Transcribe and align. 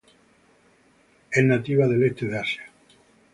Es 1.29 1.43
nativa 1.43 1.87
del 1.87 2.01
este 2.05 2.25
de 2.25 2.39
Asia. 2.39 2.63